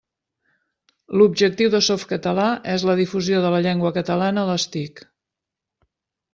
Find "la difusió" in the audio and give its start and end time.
2.91-3.45